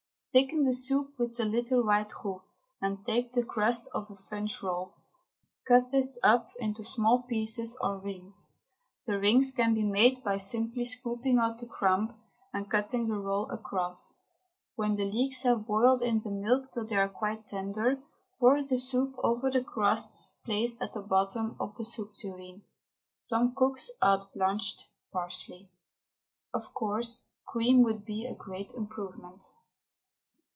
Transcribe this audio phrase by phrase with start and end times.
[0.33, 2.41] Thicken the soup with a little white roux
[2.81, 4.93] and take the crust of a French roll.
[5.67, 8.53] Cut this up into small pieces or rings.
[9.05, 12.17] The rings can be made by simply scooping out the crumb,
[12.53, 14.13] and cutting the roll across.
[14.77, 18.01] When the leeks have boiled in the milk till they are quite tender,
[18.39, 22.61] pour the soup over the crusts placed at the bottom of the soup tureen.
[23.19, 25.69] Some cooks add blanched parsley.
[26.53, 29.43] Of course, cream would be a great improvement.